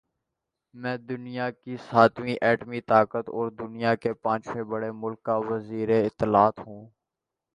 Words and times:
میں 0.73 0.95
دنیا 0.99 1.49
کی 1.51 1.75
ساتویں 1.89 2.35
ایٹمی 2.41 2.79
طاقت 2.83 3.29
اور 3.29 3.51
دنیا 3.59 3.93
کے 3.95 4.13
پانچویں 4.23 4.63
بڑے 4.63 4.91
مُلک 4.93 5.23
کا 5.23 5.35
وزیراطلاعات 5.49 6.59
ہوں 6.59 6.85